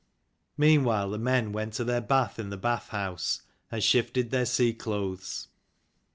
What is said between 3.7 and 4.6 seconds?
shifted their